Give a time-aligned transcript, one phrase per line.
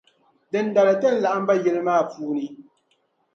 [0.51, 2.45] Dindali tini laɣim ba yili maa puuni.